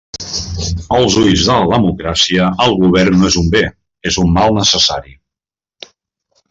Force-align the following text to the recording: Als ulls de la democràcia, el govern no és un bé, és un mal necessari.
Als 0.95 1.17
ulls 1.23 1.43
de 1.49 1.57
la 1.63 1.67
democràcia, 1.73 2.49
el 2.65 2.73
govern 2.81 3.21
no 3.21 3.31
és 3.33 3.39
un 3.45 3.53
bé, 3.59 3.65
és 4.13 4.21
un 4.25 4.35
mal 4.39 4.61
necessari. 4.61 5.15